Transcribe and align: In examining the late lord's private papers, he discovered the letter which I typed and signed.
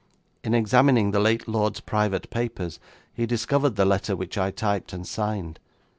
In 0.43 0.55
examining 0.55 1.11
the 1.11 1.19
late 1.19 1.47
lord's 1.47 1.79
private 1.79 2.31
papers, 2.31 2.79
he 3.13 3.27
discovered 3.27 3.75
the 3.75 3.85
letter 3.85 4.15
which 4.15 4.35
I 4.35 4.49
typed 4.49 4.93
and 4.93 5.05
signed. 5.05 5.59